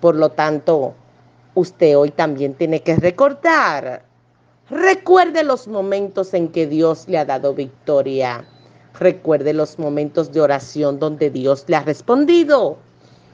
Por 0.00 0.14
lo 0.16 0.30
tanto, 0.30 0.94
usted 1.54 1.96
hoy 1.96 2.10
también 2.10 2.54
tiene 2.54 2.80
que 2.80 2.96
recordar. 2.96 4.04
Recuerde 4.70 5.42
los 5.42 5.68
momentos 5.68 6.34
en 6.34 6.48
que 6.48 6.66
Dios 6.66 7.06
le 7.08 7.18
ha 7.18 7.24
dado 7.24 7.54
victoria. 7.54 8.46
Recuerde 8.98 9.52
los 9.52 9.78
momentos 9.78 10.32
de 10.32 10.40
oración 10.40 10.98
donde 10.98 11.30
Dios 11.30 11.64
le 11.66 11.76
ha 11.76 11.82
respondido. 11.82 12.78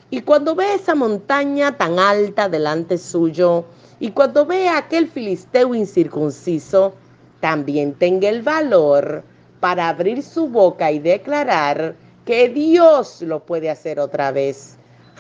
Y 0.09 0.23
cuando 0.23 0.55
ve 0.55 0.75
esa 0.75 0.95
montaña 0.95 1.77
tan 1.77 1.99
alta 1.99 2.49
delante 2.49 2.97
suyo, 2.97 3.65
y 4.01 4.13
cuando 4.13 4.47
ve 4.47 4.69
a 4.69 4.79
aquel 4.79 5.09
filisteo 5.09 5.75
incircunciso, 5.75 6.95
también 7.41 7.93
tenga 7.93 8.29
el 8.29 8.43
valor 8.43 9.23
para 9.61 9.89
abrir 9.89 10.23
su 10.23 10.49
boca 10.49 10.91
y 10.91 10.99
declarar 10.99 11.95
que 12.25 12.49
Dios 12.49 13.21
lo 13.21 13.45
puede 13.45 13.69
hacer 13.69 14.01
otra 14.01 14.33
vez. 14.33 14.77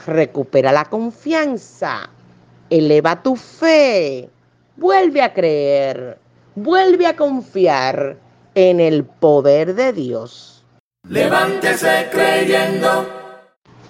Recupera 0.06 0.72
la 0.72 0.86
confianza, 0.86 2.08
eleva 2.70 3.22
tu 3.22 3.36
fe, 3.36 4.30
vuelve 4.76 5.20
a 5.20 5.34
creer, 5.34 6.18
vuelve 6.54 7.06
a 7.06 7.14
confiar 7.14 8.16
en 8.68 8.80
el 8.80 9.04
poder 9.04 9.74
de 9.74 9.92
Dios. 9.92 10.64
Levántese 11.08 12.08
creyendo. 12.12 13.08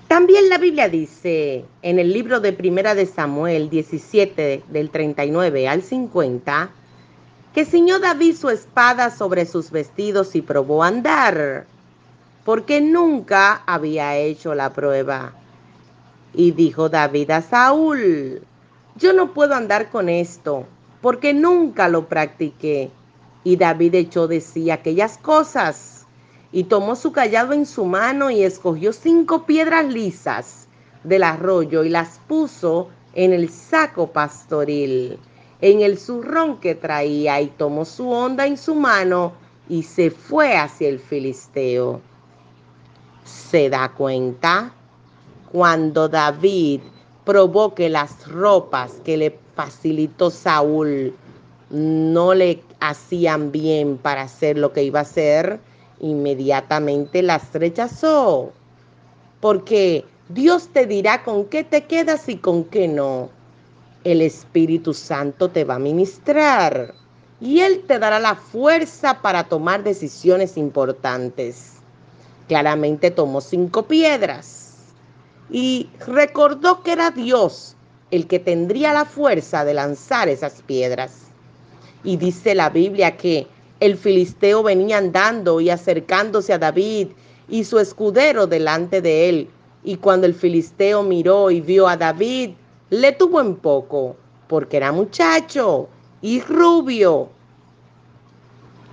También 0.07 0.49
la 0.49 0.59
Biblia 0.59 0.89
dice 0.89 1.65
en 1.83 1.99
el 1.99 2.13
libro 2.13 2.41
de 2.41 2.53
Primera 2.53 2.95
de 2.95 3.07
Samuel 3.07 3.69
17 3.69 4.63
del 4.69 4.91
39 4.91 5.69
al 5.69 5.83
50 5.83 6.71
que 7.55 7.65
ciñó 7.65 7.99
David 7.99 8.37
su 8.37 8.49
espada 8.49 9.11
sobre 9.11 9.45
sus 9.45 9.73
vestidos 9.73 10.37
y 10.37 10.43
probó 10.43 10.85
andar, 10.85 11.67
porque 12.45 12.81
nunca 12.81 13.63
había 13.67 14.17
hecho 14.17 14.55
la 14.55 14.73
prueba. 14.73 15.33
Y 16.33 16.53
dijo 16.53 16.89
David 16.89 17.31
a 17.33 17.43
Saúl, 17.43 18.43
yo 18.95 19.13
no 19.13 19.35
puedo 19.35 19.55
andar 19.55 19.91
con 19.91 20.09
esto, 20.09 20.67
porque 21.01 21.35
nunca 21.35 21.89
lo 21.89 22.07
practiqué. 22.07 22.91
Y 23.45 23.57
David 23.57 23.95
echó 23.95 24.29
de 24.29 24.41
sí 24.41 24.71
aquellas 24.71 25.19
cosas 25.19 26.07
y 26.53 26.65
tomó 26.65 26.97
su 26.97 27.13
callado 27.13 27.53
en 27.53 27.67
su 27.67 27.85
mano 27.85 28.31
y 28.31 28.43
escogió 28.43 28.93
cinco 28.93 29.47
piedras 29.47 29.87
lisas 29.87 30.67
del 31.05 31.23
arroyo 31.23 31.85
y 31.85 31.89
las 31.89 32.21
puso 32.27 32.89
en 33.15 33.33
el 33.33 33.49
saco 33.49 34.09
pastoril, 34.09 35.19
en 35.61 35.81
el 35.81 35.99
zurrón 35.99 36.59
que 36.59 36.75
traía, 36.75 37.41
y 37.41 37.49
tomó 37.49 37.85
su 37.85 38.11
onda 38.11 38.47
en 38.47 38.57
su 38.57 38.75
mano 38.75 39.33
y 39.69 39.83
se 39.83 40.11
fue 40.11 40.57
hacia 40.57 40.89
el 40.89 40.99
filisteo. 40.99 42.01
¿Se 43.25 43.71
da 43.71 43.91
cuenta? 43.91 44.73
Cuando 45.53 46.09
David 46.09 46.81
probó 47.25 47.75
que 47.75 47.89
las 47.89 48.27
ropas 48.29 48.93
que 49.05 49.17
le 49.17 49.39
facilitó 49.55 50.31
Saúl 50.31 51.15
no 51.71 52.35
le 52.35 52.63
hacían 52.81 53.53
bien 53.53 53.99
para 53.99 54.23
hacer 54.23 54.59
lo 54.59 54.73
que 54.73 54.83
iba 54.83 55.01
a 55.01 55.03
hacer, 55.03 55.61
inmediatamente 56.01 57.23
las 57.23 57.53
rechazó. 57.53 58.53
Porque 59.41 60.05
Dios 60.29 60.69
te 60.69 60.87
dirá 60.87 61.23
con 61.23 61.47
qué 61.47 61.65
te 61.65 61.85
quedas 61.85 62.29
y 62.29 62.37
con 62.37 62.65
qué 62.65 62.89
no. 62.89 63.31
El 64.05 64.23
Espíritu 64.23 64.95
Santo 64.95 65.51
te 65.51 65.65
va 65.65 65.75
a 65.75 65.79
ministrar 65.79 66.95
y 67.41 67.61
Él 67.61 67.85
te 67.87 67.99
dará 67.99 68.19
la 68.19 68.35
fuerza 68.35 69.21
para 69.23 69.45
tomar 69.45 69.83
decisiones 69.83 70.57
importantes. 70.57 71.75
Claramente 72.49 73.11
tomó 73.11 73.41
cinco 73.41 73.85
piedras 73.85 74.95
y 75.51 75.89
recordó 76.07 76.83
que 76.83 76.93
era 76.93 77.11
Dios 77.11 77.77
el 78.11 78.27
que 78.27 78.39
tendría 78.39 78.93
la 78.93 79.05
fuerza 79.05 79.65
de 79.65 79.75
lanzar 79.75 80.29
esas 80.29 80.63
piedras. 80.63 81.30
Y 82.05 82.17
dice 82.17 82.55
la 82.55 82.71
Biblia 82.71 83.17
que 83.17 83.47
el 83.81 83.97
filisteo 83.97 84.63
venía 84.63 84.99
andando 84.99 85.61
y 85.61 85.71
acercándose 85.71 86.53
a 86.53 86.59
David 86.59 87.09
y 87.49 87.65
su 87.65 87.79
escudero 87.79 88.47
delante 88.47 89.01
de 89.03 89.29
él. 89.29 89.51
Y 89.85 89.97
cuando 89.97 90.27
el 90.27 90.35
filisteo 90.35 91.03
miró 91.03 91.51
y 91.51 91.61
vio 91.61 91.89
a 91.89 91.97
David, 91.97 92.51
le 92.91 93.13
tuvo 93.13 93.41
en 93.41 93.57
poco, 93.57 94.17
porque 94.49 94.77
era 94.79 94.93
muchacho 94.93 95.89
y 96.23 96.41
rubio. 96.43 97.31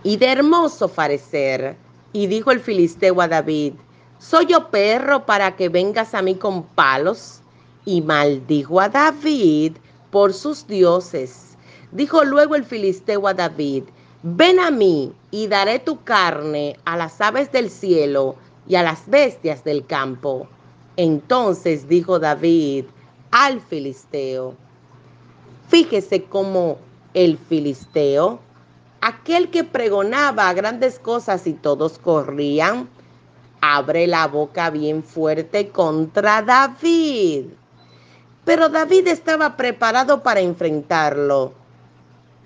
y 0.04 0.18
de 0.18 0.28
hermoso 0.28 0.88
parecer. 0.88 1.76
Y 2.14 2.28
dijo 2.28 2.52
el 2.52 2.60
filisteo 2.60 3.22
a 3.22 3.28
David, 3.28 3.74
¿soy 4.20 4.46
yo 4.48 4.70
perro 4.70 5.26
para 5.26 5.56
que 5.56 5.70
vengas 5.70 6.14
a 6.14 6.22
mí 6.22 6.36
con 6.36 6.64
palos? 6.64 7.42
Y 7.86 8.02
maldijo 8.02 8.80
a 8.82 8.90
David 8.90 9.78
por 10.12 10.34
sus 10.34 10.66
dioses. 10.68 11.47
Dijo 11.92 12.24
luego 12.24 12.56
el 12.56 12.66
filisteo 12.66 13.28
a 13.28 13.34
David, 13.34 13.84
ven 14.24 14.60
a 14.60 14.72
mí 14.72 15.14
y 15.32 15.48
daré 15.48 15.80
tu 15.80 16.04
carne 16.04 16.78
a 16.86 16.98
las 16.98 17.22
aves 17.22 17.52
del 17.52 17.70
cielo 17.70 18.36
y 18.68 18.76
a 18.76 18.84
las 18.84 19.10
bestias 19.10 19.64
del 19.64 19.86
campo. 19.86 20.48
Entonces 20.98 21.88
dijo 21.88 22.20
David 22.20 22.86
al 23.32 23.62
filisteo, 23.62 24.56
fíjese 25.70 26.24
cómo 26.24 26.78
el 27.14 27.38
filisteo, 27.38 28.40
aquel 29.02 29.50
que 29.50 29.64
pregonaba 29.64 30.52
grandes 30.54 31.00
cosas 31.00 31.48
y 31.48 31.54
todos 31.54 32.00
corrían, 32.00 32.90
abre 33.62 34.08
la 34.08 34.28
boca 34.28 34.70
bien 34.70 35.04
fuerte 35.04 35.70
contra 35.70 36.42
David. 36.42 37.46
Pero 38.46 38.70
David 38.70 39.08
estaba 39.08 39.58
preparado 39.58 40.24
para 40.24 40.40
enfrentarlo, 40.40 41.54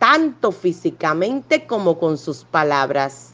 tanto 0.01 0.51
físicamente 0.51 1.67
como 1.67 1.99
con 1.99 2.17
sus 2.17 2.43
palabras. 2.43 3.33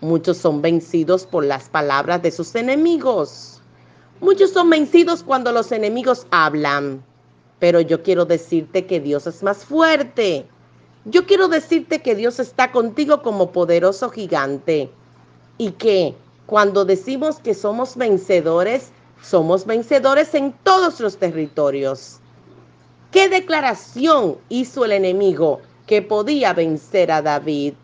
Muchos 0.00 0.38
son 0.38 0.62
vencidos 0.62 1.26
por 1.26 1.44
las 1.44 1.68
palabras 1.68 2.22
de 2.22 2.30
sus 2.30 2.54
enemigos. 2.54 3.60
Muchos 4.22 4.50
son 4.52 4.70
vencidos 4.70 5.22
cuando 5.22 5.52
los 5.52 5.72
enemigos 5.72 6.26
hablan. 6.30 7.04
Pero 7.58 7.82
yo 7.82 8.02
quiero 8.02 8.24
decirte 8.24 8.86
que 8.86 8.98
Dios 8.98 9.26
es 9.26 9.42
más 9.42 9.62
fuerte. 9.66 10.46
Yo 11.04 11.26
quiero 11.26 11.48
decirte 11.48 12.00
que 12.00 12.14
Dios 12.14 12.40
está 12.40 12.72
contigo 12.72 13.20
como 13.20 13.52
poderoso 13.52 14.08
gigante 14.08 14.90
y 15.58 15.72
que 15.72 16.14
cuando 16.46 16.86
decimos 16.86 17.40
que 17.40 17.52
somos 17.52 17.94
vencedores, 17.96 18.90
somos 19.22 19.66
vencedores 19.66 20.34
en 20.34 20.54
todos 20.62 20.98
los 20.98 21.18
territorios. 21.18 22.20
¿Qué 23.10 23.28
declaración 23.28 24.38
hizo 24.48 24.86
el 24.86 24.92
enemigo 24.92 25.60
que 25.90 26.02
podía 26.02 26.52
vencer 26.52 27.10
a 27.10 27.20
David? 27.20 27.74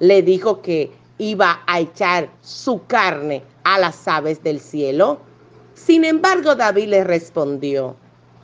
Le 0.00 0.22
dijo 0.22 0.60
que 0.60 0.90
iba 1.18 1.62
a 1.68 1.78
echar 1.78 2.28
su 2.42 2.84
carne 2.88 3.44
a 3.62 3.78
las 3.78 4.08
aves 4.08 4.42
del 4.42 4.58
cielo. 4.58 5.20
Sin 5.74 6.04
embargo, 6.04 6.56
David 6.56 6.88
le 6.88 7.04
respondió, 7.04 7.94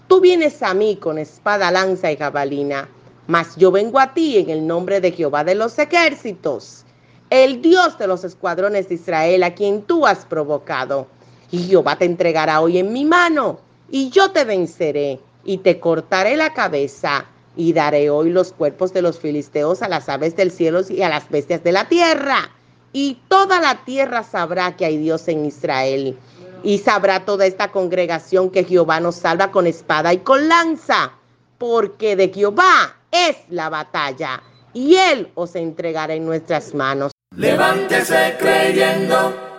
tú 0.07 0.20
vienes 0.20 0.62
a 0.62 0.75
mí 0.75 0.94
con 0.94 1.18
espada, 1.18 1.73
lanza 1.73 2.12
y 2.12 2.16
jabalina, 2.16 2.88
mas 3.27 3.57
yo 3.57 3.73
vengo 3.73 3.99
a 3.99 4.14
ti 4.14 4.38
en 4.38 4.49
el 4.49 4.64
nombre 4.64 5.01
de 5.01 5.11
Jehová 5.11 5.42
de 5.42 5.57
los 5.57 5.77
ejércitos, 5.81 6.85
el 7.31 7.61
Dios 7.62 7.99
de 7.99 8.07
los 8.07 8.23
escuadrones 8.23 8.90
de 8.90 8.94
Israel, 8.94 9.42
a 9.42 9.57
quien 9.57 9.83
tú 9.83 10.07
has 10.07 10.25
provocado 10.25 11.09
y 11.51 11.64
Jehová 11.64 11.96
te 11.96 12.05
entregará 12.05 12.61
hoy 12.61 12.79
en 12.79 12.92
mi 12.92 13.05
mano, 13.05 13.59
y 13.90 14.11
yo 14.11 14.31
te 14.31 14.44
venceré, 14.44 15.18
y 15.42 15.59
te 15.59 15.81
cortaré 15.81 16.37
la 16.37 16.55
cabeza, 16.55 17.27
y 17.57 17.73
daré 17.73 18.11
hoy 18.11 18.31
los 18.31 18.53
cuerpos 18.53 18.93
de 18.93 19.03
los 19.03 19.19
filisteos 19.19 19.83
a 19.83 19.89
las 19.89 20.09
aves 20.09 20.37
del 20.37 20.51
cielo 20.51 20.81
y 20.89 21.03
a 21.03 21.09
las 21.09 21.29
bestias 21.29 21.63
de 21.65 21.73
la 21.73 21.89
tierra. 21.89 22.51
Y 22.93 23.21
toda 23.29 23.61
la 23.61 23.85
tierra 23.85 24.23
sabrá 24.23 24.77
que 24.77 24.85
hay 24.85 24.99
Dios 24.99 25.29
en 25.29 25.47
Israel. 25.47 26.19
Y 26.63 26.79
sabrá 26.79 27.25
toda 27.25 27.47
esta 27.47 27.71
congregación 27.71 28.51
que 28.51 28.65
Jehová 28.65 29.01
nos 29.01 29.17
salva 29.17 29.51
con 29.51 29.67
espada 29.67 30.13
y 30.13 30.19
con 30.19 30.49
lanza, 30.49 31.13
porque 31.59 32.17
de 32.17 32.29
Jehová 32.29 32.97
es 33.11 33.37
la 33.49 33.69
batalla, 33.69 34.43
y 34.73 34.97
Él 34.97 35.31
os 35.35 35.55
entregará 35.55 36.15
en 36.15 36.27
nuestras 36.27 36.75
manos. 36.75 37.13
Levántese 37.35 38.37
creyendo 38.39 39.51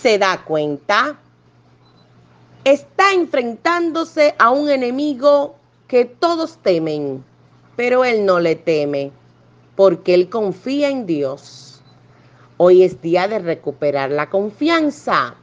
se 0.00 0.18
da 0.18 0.42
cuenta, 0.44 1.18
está 2.64 3.12
enfrentándose 3.12 4.34
a 4.38 4.50
un 4.50 4.70
enemigo 4.70 5.56
que 5.90 6.04
todos 6.04 6.56
temen, 6.58 7.24
pero 7.74 8.04
él 8.04 8.24
no 8.24 8.38
le 8.38 8.54
teme, 8.54 9.10
porque 9.74 10.14
él 10.14 10.30
confía 10.30 10.88
en 10.88 11.04
Dios. 11.04 11.82
Hoy 12.58 12.84
es 12.84 13.02
día 13.02 13.26
de 13.26 13.40
recuperar 13.40 14.12
la 14.12 14.30
confianza. 14.30 15.34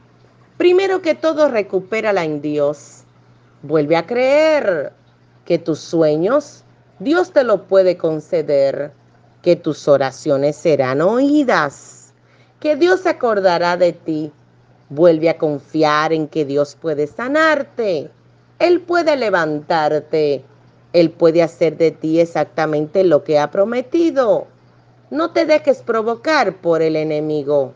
Primero 0.56 1.02
que 1.02 1.14
todo, 1.14 1.50
recupérala 1.50 2.24
en 2.24 2.40
Dios. 2.40 3.04
Vuelve 3.60 3.96
a 3.96 4.06
creer 4.06 4.94
que 5.44 5.58
tus 5.58 5.80
sueños 5.80 6.64
Dios 6.98 7.30
te 7.32 7.44
lo 7.44 7.64
puede 7.64 7.98
conceder, 7.98 8.92
que 9.42 9.54
tus 9.54 9.86
oraciones 9.86 10.56
serán 10.56 11.02
oídas, 11.02 12.14
que 12.58 12.74
Dios 12.74 13.00
se 13.00 13.10
acordará 13.10 13.76
de 13.76 13.92
ti 13.92 14.32
Vuelve 14.90 15.28
a 15.28 15.36
confiar 15.36 16.14
en 16.14 16.28
que 16.28 16.46
Dios 16.46 16.74
puede 16.74 17.06
sanarte. 17.06 18.10
Él 18.58 18.80
puede 18.80 19.16
levantarte. 19.16 20.44
Él 20.92 21.10
puede 21.10 21.42
hacer 21.42 21.76
de 21.76 21.90
ti 21.90 22.20
exactamente 22.20 23.04
lo 23.04 23.24
que 23.24 23.38
ha 23.38 23.50
prometido. 23.50 24.46
No 25.10 25.30
te 25.32 25.44
dejes 25.46 25.82
provocar 25.82 26.56
por 26.56 26.82
el 26.82 26.96
enemigo. 26.96 27.74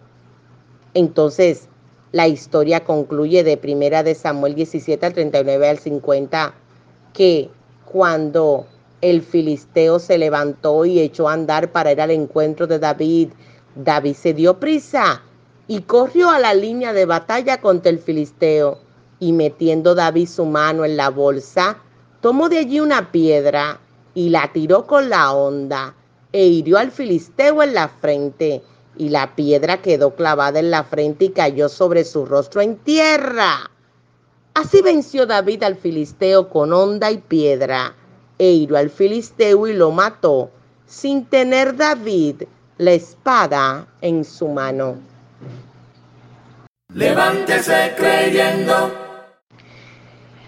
Entonces, 0.95 1.69
la 2.13 2.29
historia 2.29 2.85
concluye 2.85 3.43
de 3.45 3.57
primera 3.57 4.03
de 4.03 4.15
Samuel 4.15 4.55
17 4.55 5.07
al 5.07 5.13
39 5.15 5.69
al 5.69 5.79
50 5.79 6.55
que 7.15 7.51
cuando 7.85 8.67
el 9.01 9.23
filisteo 9.23 9.99
se 9.99 10.19
levantó 10.19 10.85
y 10.85 11.01
echó 11.01 11.29
a 11.29 11.33
andar 11.33 11.73
para 11.73 11.93
ir 11.93 12.01
al 12.01 12.11
encuentro 12.11 12.67
de 12.67 12.79
David, 12.79 13.31
David 13.75 14.15
se 14.15 14.35
dio 14.35 14.61
prisa 14.61 15.23
y 15.67 15.81
corrió 15.81 16.31
a 16.31 16.39
la 16.39 16.55
línea 16.55 16.93
de 16.93 17.07
batalla 17.07 17.61
contra 17.61 17.91
el 17.91 17.99
filisteo, 17.99 18.79
y 19.23 19.33
metiendo 19.33 19.95
David 19.95 20.27
su 20.27 20.45
mano 20.45 20.85
en 20.85 20.97
la 20.97 21.09
bolsa, 21.09 21.79
tomó 22.21 22.49
de 22.49 22.59
allí 22.59 22.81
una 22.81 23.13
piedra 23.13 23.79
y 24.15 24.31
la 24.31 24.51
tiró 24.53 24.85
con 24.85 25.11
la 25.11 25.33
honda, 25.33 25.95
e 26.33 26.45
hirió 26.47 26.77
al 26.77 26.91
filisteo 26.91 27.63
en 27.63 27.73
la 27.73 27.87
frente, 27.87 28.65
y 28.97 29.11
la 29.11 29.37
piedra 29.37 29.81
quedó 29.81 30.17
clavada 30.17 30.59
en 30.59 30.73
la 30.73 30.83
frente 30.83 31.27
y 31.27 31.29
cayó 31.29 31.69
sobre 31.69 32.03
su 32.03 32.27
rostro 32.27 32.63
en 32.63 32.79
tierra. 32.79 33.71
Así 34.55 34.83
venció 34.83 35.25
David 35.25 35.63
al 35.63 35.77
filisteo 35.77 36.51
con 36.51 36.73
honda 36.73 37.13
y 37.13 37.19
piedra, 37.19 37.95
e 38.41 38.51
hirió 38.51 38.77
al 38.77 38.91
filisteo 38.91 39.69
y 39.69 39.75
lo 39.75 39.93
mató, 39.93 40.51
sin 40.85 41.27
tener 41.27 41.77
David 41.77 42.43
la 42.79 42.91
espada 42.91 43.87
en 44.01 44.25
su 44.25 44.49
mano. 44.49 44.97
Levántese 46.93 47.95
creyendo. 47.97 49.02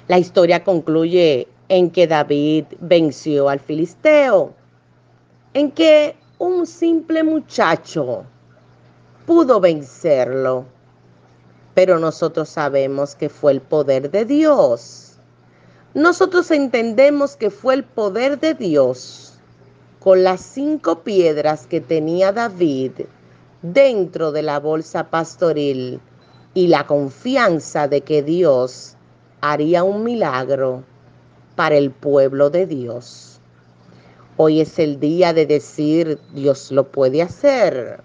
La 0.07 0.19
historia 0.19 0.63
concluye 0.63 1.49
en 1.69 1.91
que 1.91 2.07
David 2.07 2.67
venció 2.81 3.49
al 3.49 3.59
filisteo, 3.59 4.53
en 5.55 5.71
que 5.71 6.15
un 6.39 6.67
simple 6.67 7.23
muchacho 7.23 8.25
pudo 9.25 9.61
vencerlo, 9.61 10.67
pero 11.73 11.99
nosotros 11.99 12.51
sabemos 12.51 13.15
que 13.15 13.31
fue 13.31 13.53
el 13.53 13.63
poder 13.63 14.11
de 14.11 14.27
Dios. 14.27 15.17
Nosotros 15.95 16.51
entendemos 16.51 17.37
que 17.37 17.49
fue 17.49 17.73
el 17.73 17.85
poder 17.85 18.39
de 18.39 18.53
Dios 18.53 19.39
con 20.01 20.23
las 20.23 20.43
cinco 20.43 21.03
piedras 21.03 21.67
que 21.67 21.81
tenía 21.81 22.31
David 22.31 22.93
dentro 23.63 24.33
de 24.33 24.43
la 24.43 24.61
bolsa 24.61 25.09
pastoril 25.09 25.99
y 26.53 26.67
la 26.67 26.87
confianza 26.87 27.89
de 27.89 28.03
que 28.03 28.23
Dios 28.23 28.94
haría 29.53 29.85
un 29.85 30.05
milagro 30.05 30.85
para 31.57 31.77
el 31.77 31.91
pueblo 31.91 32.51
de 32.51 32.67
Dios. 32.67 33.41
Hoy 34.37 34.61
es 34.61 34.79
el 34.79 34.99
día 34.99 35.33
de 35.33 35.47
decir, 35.47 36.19
Dios 36.33 36.73
lo 36.73 36.85
puede 36.91 37.23
hacer. 37.23 38.03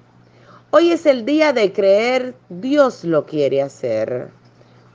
Hoy 0.72 0.92
es 0.92 1.06
el 1.06 1.26
día 1.26 1.54
de 1.54 1.72
creer, 1.72 2.36
Dios 2.50 3.04
lo 3.04 3.26
quiere 3.26 3.62
hacer. 3.62 4.30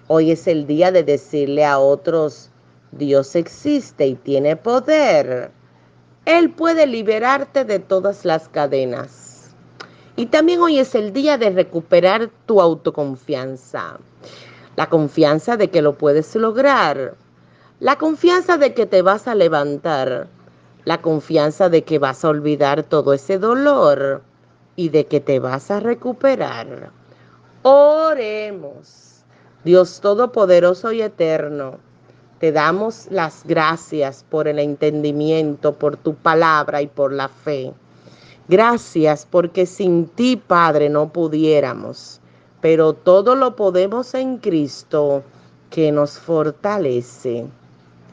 Hoy 0.07 0.31
es 0.31 0.47
el 0.47 0.67
día 0.67 0.93
de 0.93 1.03
decirle 1.03 1.65
a 1.65 1.79
otros, 1.79 2.51
Dios 2.93 3.35
existe 3.35 4.07
y 4.07 4.15
tiene 4.15 4.55
poder. 4.55 5.51
Él 6.27 6.51
puede 6.51 6.87
liberarte 6.87 7.65
de 7.65 7.79
todas 7.79 8.25
las 8.25 8.49
cadenas. 8.49 9.55
Y 10.15 10.27
también 10.27 10.61
hoy 10.61 10.79
es 10.79 10.95
el 10.95 11.13
día 11.13 11.39
de 11.39 11.51
recuperar 11.51 12.31
tu 12.47 12.61
autoconfianza. 12.61 13.99
La 14.77 14.89
confianza 14.89 15.57
de 15.57 15.71
que 15.71 15.83
lo 15.83 15.97
puedes 15.97 16.35
lograr. 16.37 17.15
La 17.81 17.97
confianza 17.97 18.57
de 18.57 18.75
que 18.75 18.87
te 18.87 19.03
vas 19.03 19.29
a 19.29 19.35
levantar. 19.35 20.29
La 20.85 21.01
confianza 21.01 21.69
de 21.69 21.83
que 21.85 21.99
vas 21.99 22.25
a 22.25 22.29
olvidar 22.29 22.83
todo 22.83 23.13
ese 23.13 23.39
dolor 23.39 24.23
y 24.77 24.89
de 24.89 25.07
que 25.07 25.21
te 25.21 25.39
vas 25.39 25.71
a 25.71 25.81
recuperar. 25.81 26.91
Oremos. 27.63 29.25
Dios 29.65 30.01
Todopoderoso 30.03 30.93
y 30.93 31.01
Eterno, 31.01 31.79
te 32.39 32.53
damos 32.53 33.07
las 33.11 33.43
gracias 33.47 34.23
por 34.29 34.47
el 34.47 34.59
entendimiento, 34.59 35.73
por 35.73 35.97
tu 35.97 36.15
palabra 36.15 36.83
y 36.83 36.87
por 36.87 37.13
la 37.13 37.29
fe. 37.29 37.73
Gracias 38.47 39.27
porque 39.31 39.65
sin 39.65 40.07
ti, 40.09 40.37
Padre, 40.37 40.91
no 40.91 41.09
pudiéramos, 41.09 42.21
pero 42.65 42.95
todo 42.95 43.37
lo 43.37 43.57
podemos 43.57 44.15
en 44.15 44.39
Cristo 44.39 45.23
que 45.69 45.93
nos 45.93 46.19
fortalece. 46.19 47.45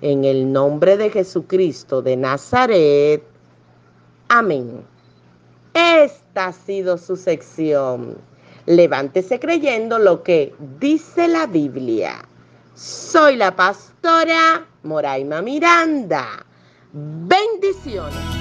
En 0.02 0.26
el 0.26 0.52
nombre 0.52 0.98
de 0.98 1.10
Jesucristo 1.10 2.02
de 2.02 2.18
Nazaret. 2.18 3.24
Amén. 4.28 4.84
Esta 5.74 6.48
ha 6.48 6.52
sido 6.52 6.98
su 6.98 7.16
sección. 7.16 8.18
Levántese 8.66 9.40
creyendo 9.40 9.98
lo 9.98 10.22
que 10.22 10.54
dice 10.82 11.30
la 11.30 11.48
Biblia. 11.48 12.22
Soy 12.76 13.38
la 13.38 13.56
pastora 13.56 14.68
Moraima 14.84 15.42
Miranda. 15.42 16.46
Bendiciones. 16.92 18.41